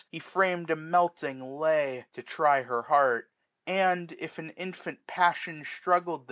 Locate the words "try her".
2.23-2.81